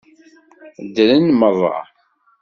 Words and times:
Ddren 0.85 1.25
meṛṛa. 1.39 1.79